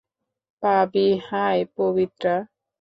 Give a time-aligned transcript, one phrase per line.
[0.63, 2.35] Pavi-- hi, Pabitra!